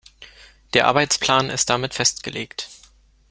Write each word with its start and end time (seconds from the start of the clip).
Der 0.73 0.87
Arbeitsplan 0.87 1.51
ist 1.51 1.69
damit 1.69 1.93
festgelegt. 1.93 2.67